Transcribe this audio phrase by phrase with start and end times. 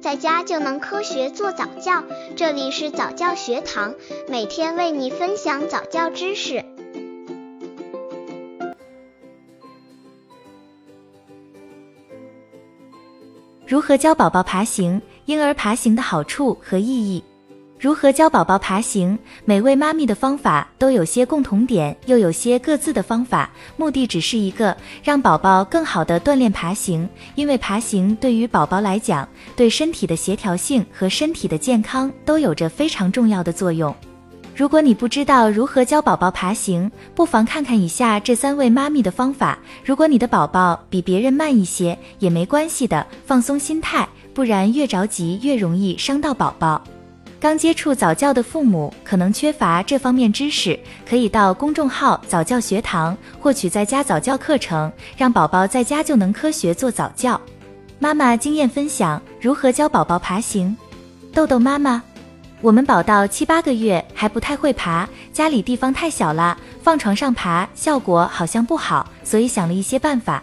[0.00, 2.02] 在家就能科学做早教。
[2.34, 3.94] 这里是早教学堂，
[4.28, 6.64] 每天为你分享早教知识。
[13.66, 15.00] 如何教宝宝爬行？
[15.26, 17.22] 婴儿爬行的好处和意义？
[17.80, 19.18] 如何教宝宝爬行？
[19.46, 27.08] 每位妈咪的方法都有些共同点，又有些各自的方法，目的只是一个，让宝宝更好的锻炼爬行。
[27.36, 33.96] 因为爬行对于宝宝来讲，对身体的协调性和身体的健康都有着非常重要的作用。
[34.54, 39.58] 如果你不知道如何教宝宝爬行，不妨看看以下这三位妈咪的方法。
[39.82, 46.82] 如果你的宝宝比别人慢一些，也没关系的，放松心态，不然越着急越容易伤到宝宝。
[47.40, 57.40] 刚接触早教的父母可能缺乏这方面知识，可以到公众号早教学堂获取在家早教课程，让宝宝在家就能科学做早教。
[57.98, 60.76] 妈妈经验分享：如何教宝宝爬行？
[61.32, 62.02] 豆豆妈妈，
[62.60, 70.42] 我们宝到七八个月还不太会爬，家里地方太小了，放床上爬效果好像不好，所以想了一些办法。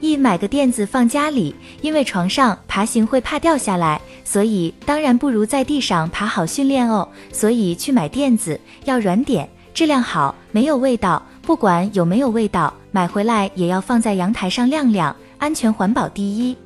[0.00, 4.00] 一买个垫子放家里，因为床上爬行会怕掉下来，
[4.30, 7.08] 所以当然不如在地上爬好训练哦。
[7.32, 11.20] 所以去买垫子要软点，质量好，没有味道。
[11.42, 16.56] 不管有没有味道，买回来也要放在阳台上晾晾，安全环保第一。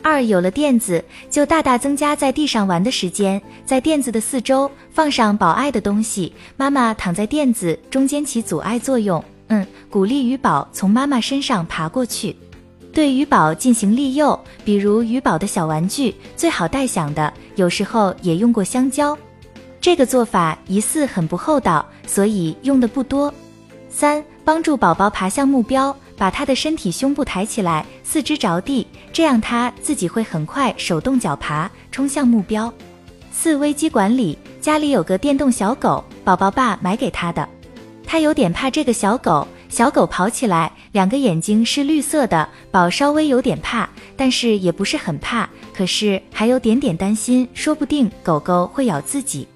[0.00, 12.36] 二有了垫子，就大大增加在地上玩的时间，在垫子的四周放上宝爱的东西，妈妈躺在垫子中间起阻碍作用，嗯，鼓励鱼宝从妈妈身上爬过去。
[12.92, 19.16] 对鱼宝进行利诱，比如鱼宝的小玩具最好带响的，有时候也用过香蕉。
[19.80, 23.32] 这个做法疑似很不厚道，所以用的不多。
[23.88, 32.72] 三、帮助宝宝爬向目标，把他的身体胸部抬起来，四肢着地，这样他自己会很快手动脚爬，冲向目标。
[33.30, 37.48] 四、危机管理，家里有个电动小狗，宝宝爸买给他的，
[38.04, 39.46] 他有点怕这个小狗。
[39.78, 49.46] 小狗跑起来，两个眼睛是绿色的，宝稍微有点怕，但是也不是很怕，可是还有点点担心，说不定狗狗会咬自己，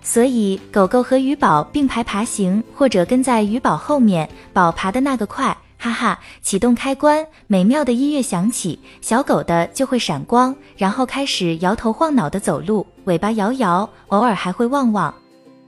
[0.00, 6.18] 所以狗狗和鱼宝并排爬行，或者跟在鱼宝后面，宝爬的那个快，哈哈！
[6.40, 15.14] 启动开关，美妙的音乐响起，小狗的就会闪光，然后开始摇头晃脑的走路，尾巴摇摇，偶尔还会汪汪，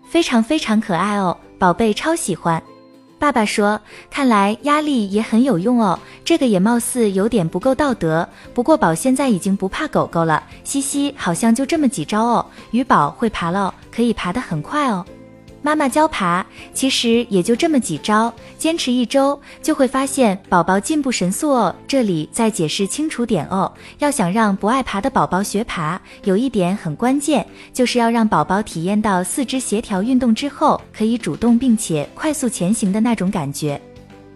[0.09, 2.63] 非常非常可爱哦，宝贝超喜欢。
[3.19, 5.99] 爸爸说：“看来压力也很有用哦。
[6.25, 8.27] 这个也貌似有点不够道德。
[8.55, 12.47] 不过宝现在已经不怕狗狗了，嘻嘻，好像就这么几招哦。
[12.71, 15.05] 鱼宝会爬了，可以爬得很快哦。”
[15.69, 16.43] 妈妈教爬，
[16.73, 21.77] 其实也就这么几招，坚持一周就会发现宝宝进步神速哦。
[21.87, 33.79] 这里再解释清楚点哦，要想让不爱爬的宝宝学爬，有一点很关键，就是要让宝宝体验到四肢协调运动之后可以主动并且快速前行的那种感觉。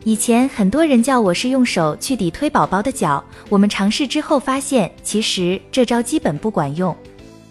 [0.05, 6.95] 以前很多人叫我是用手去抵推宝宝的脚，我们尝试之后发现，其实这招基本不管用。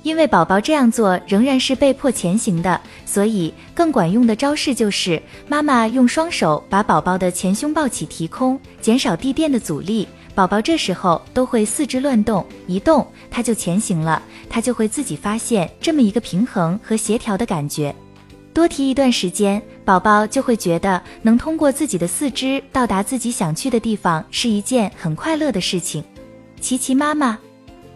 [0.03, 10.07] 因为宝宝这样做仍然是被迫前行的，所以更管用的招式就是妈妈用双手把宝宝的前胸抱起提空，减少地垫的阻力。
[10.34, 17.94] 宝宝这时候都会四肢乱动，一动他就前行了，他就会自己发现这么一个平衡和协调的感觉。
[18.53, 26.03] 多提一段时间，宝宝就会觉得能通过自己的四肢到达自己想去的地方是一件很快乐的事情。
[26.59, 27.38] 琪琪妈妈。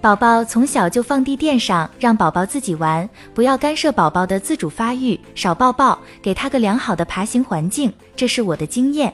[0.05, 9.11] 宝宝从小就放地垫上，让宝宝自己玩，不要干涉宝宝的自主发育，少抱抱，给他个良好的爬行环境，这是我的经验。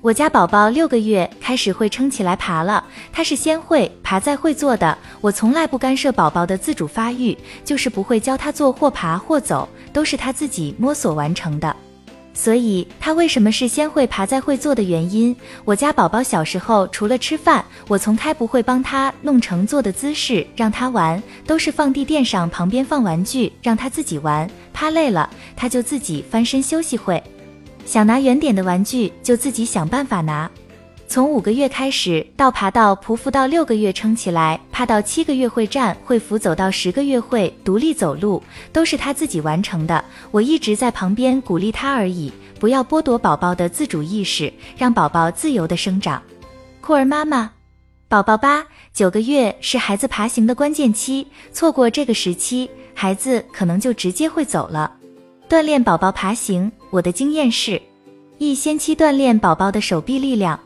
[0.00, 4.98] 我家宝宝六个月开始会撑起来爬了，他是先会爬再会坐的。
[5.20, 11.76] 我从来不干涉宝宝的自主发育，就是不会教他坐或爬或走，都是他自己摸索完成的。
[12.36, 15.34] 所以他为什么是先会爬再会坐的原因？
[15.64, 24.50] 我家宝宝小时候除了吃饭，我从开不会帮他弄成坐的姿势让他玩，都是放地垫上，旁边放玩具让他自己玩。
[24.72, 27.22] 趴累了，他就自己翻身休息会。
[27.86, 30.50] 想拿远点的玩具就自己想办法拿。
[31.06, 38.42] 从五个月开始，到爬到匍匐到六个月撑起来，趴到七个月会站会扶走到十个月会独立走路，
[38.72, 40.04] 都是他自己完成的。
[40.32, 46.20] 我一直在旁边鼓励他而已，不要剥夺宝宝的自主意识，让宝宝自由的生长。
[46.80, 47.52] 酷儿妈妈，
[48.08, 54.90] 宝宝八九个月是孩子爬行的关键期，错过这个时期，孩子可能就直接会走了。
[55.48, 57.80] 锻炼宝宝爬行，我的经验是，
[58.38, 60.58] 一先期锻炼宝宝的手臂力量。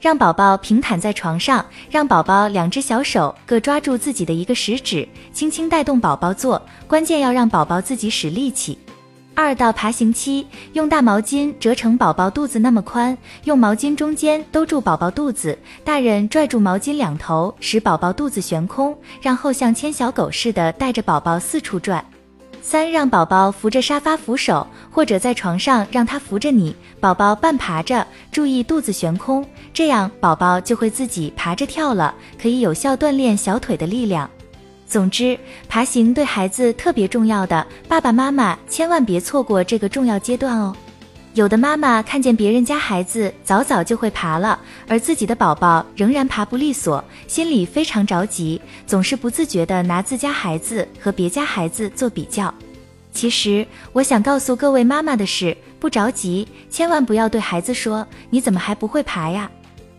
[0.00, 8.78] 让宝宝平躺在床上，让宝宝两只小手各抓住自己的一个食指，轻轻带动宝宝做，关键要让宝宝自己使力气。
[9.34, 22.04] 二到爬行期，用大毛巾折成宝宝肚子那么宽，用毛巾中间兜住宝宝肚子，大人拽住毛巾两头，使宝宝肚子悬空，然后像牵小狗似的带着宝宝四处转。
[22.60, 34.28] 三让宝宝扶着沙发扶手，或者在床上让他扶着你，宝宝半爬着，注意肚子悬空，这样宝宝就会自己爬着跳了，可以有效锻炼小腿的力量。
[34.86, 35.38] 总之，
[35.68, 40.74] 爬行对孩子特别重要的，爸爸妈妈千万别错过这个重要阶段哦。
[41.38, 44.58] 有的妈妈看见别人家孩子早早就会爬了，
[44.88, 52.52] 而自己的宝宝仍然爬不利索，心里非常着急，总是不自觉地拿自家孩子和别家孩子做比较。
[53.12, 59.48] 其实，我想告诉各位妈妈的是，不着急，千万不要对孩子说“你怎么还不会爬呀”。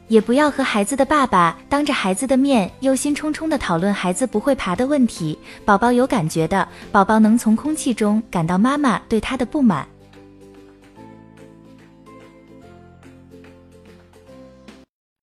[0.10, 5.40] 也不要和孩子的爸爸当着孩子的面忧心忡忡地讨论孩子不会爬的问题。
[5.64, 9.88] 宝宝有感觉的，宝宝能从空气中感到妈妈对他的不满。